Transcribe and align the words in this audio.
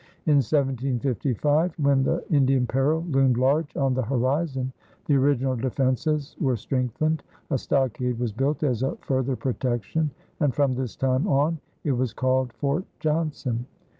In 0.25 0.37
1755, 0.37 1.77
when 1.77 2.01
the 2.01 2.23
Indian 2.31 2.65
peril 2.65 3.05
loomed 3.11 3.37
large 3.37 3.77
on 3.77 3.93
the 3.93 4.01
horizon, 4.01 4.73
the 5.05 5.13
original 5.15 5.55
defenses 5.55 6.35
were 6.39 6.55
strengthened, 6.55 7.21
a 7.51 7.57
stockade 7.59 8.17
was 8.17 8.31
built 8.33 8.63
as 8.63 8.81
a 8.81 8.95
further 9.01 9.35
protection, 9.35 10.09
and 10.39 10.55
from 10.55 10.73
this 10.73 10.95
time 10.95 11.27
on 11.27 11.59
it 11.83 11.91
was 11.91 12.13
called 12.13 12.51
Fort 12.53 12.85
Johnson. 12.99 13.67